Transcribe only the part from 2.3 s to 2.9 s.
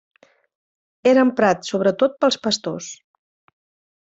pastors.